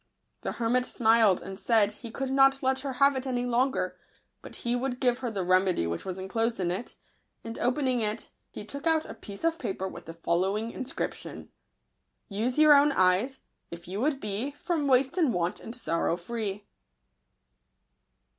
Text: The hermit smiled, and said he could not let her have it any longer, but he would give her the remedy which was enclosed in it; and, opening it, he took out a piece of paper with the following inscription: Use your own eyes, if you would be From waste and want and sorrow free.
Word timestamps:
The 0.41 0.53
hermit 0.53 0.87
smiled, 0.87 1.43
and 1.43 1.59
said 1.59 1.91
he 1.91 2.09
could 2.09 2.31
not 2.31 2.63
let 2.63 2.79
her 2.79 2.93
have 2.93 3.15
it 3.15 3.27
any 3.27 3.45
longer, 3.45 3.99
but 4.41 4.55
he 4.65 4.75
would 4.75 4.99
give 4.99 5.19
her 5.19 5.29
the 5.29 5.43
remedy 5.43 5.85
which 5.85 6.05
was 6.05 6.17
enclosed 6.17 6.59
in 6.59 6.71
it; 6.71 6.95
and, 7.43 7.59
opening 7.59 8.01
it, 8.01 8.31
he 8.49 8.65
took 8.65 8.87
out 8.87 9.05
a 9.05 9.13
piece 9.13 9.43
of 9.43 9.59
paper 9.59 9.87
with 9.87 10.05
the 10.07 10.15
following 10.15 10.71
inscription: 10.71 11.49
Use 12.29 12.57
your 12.57 12.73
own 12.73 12.91
eyes, 12.91 13.41
if 13.69 13.87
you 13.87 14.01
would 14.01 14.19
be 14.19 14.49
From 14.49 14.87
waste 14.87 15.17
and 15.17 15.31
want 15.35 15.59
and 15.59 15.75
sorrow 15.75 16.17
free. 16.17 16.65